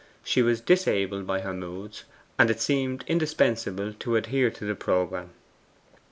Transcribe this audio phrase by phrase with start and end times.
[0.23, 2.05] She was disabled by her moods,
[2.39, 5.29] and it seemed indispensable to adhere to the programme.